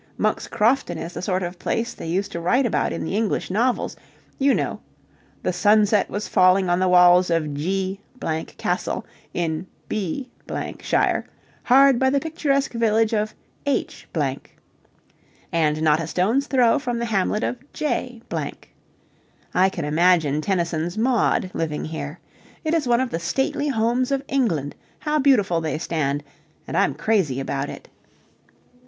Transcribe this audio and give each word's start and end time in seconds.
Monk's 0.17 0.47
Crofton 0.47 0.97
is 0.97 1.13
the 1.13 1.21
sort 1.21 1.43
of 1.43 1.59
place 1.59 1.93
they 1.93 2.07
used 2.07 2.31
to 2.31 2.39
write 2.39 2.65
about 2.65 2.91
in 2.91 3.03
the 3.03 3.15
English 3.15 3.51
novels. 3.51 3.95
You 4.39 4.51
know. 4.55 4.79
"The 5.43 5.53
sunset 5.53 6.09
was 6.09 6.27
falling 6.27 6.69
on 6.71 6.79
the 6.79 6.87
walls 6.87 7.29
of 7.29 7.53
G 7.53 7.99
Castle, 8.57 9.05
in 9.31 9.67
B 9.87 10.27
shire, 10.81 11.27
hard 11.65 11.99
by 11.99 12.09
the 12.09 12.19
picturesque 12.19 12.73
village 12.73 13.13
of 13.13 13.35
H, 13.67 14.07
and 15.51 15.81
not 15.83 15.99
a 15.99 16.07
stone's 16.07 16.47
throw 16.47 16.79
from 16.79 16.97
the 16.97 17.05
hamlet 17.05 17.43
of 17.43 17.57
J." 17.71 18.23
I 19.53 19.69
can 19.69 19.85
imagine 19.85 20.41
Tennyson's 20.41 20.97
Maud 20.97 21.51
living 21.53 21.85
here. 21.85 22.19
It 22.65 22.73
is 22.73 22.87
one 22.87 23.01
of 23.01 23.11
the 23.11 23.19
stately 23.19 23.67
homes 23.67 24.11
of 24.11 24.23
England; 24.27 24.73
how 24.97 25.19
beautiful 25.19 25.61
they 25.61 25.77
stand, 25.77 26.23
and 26.67 26.75
I'm 26.75 26.95
crazy 26.95 27.39
about 27.39 27.69
it. 27.69 27.87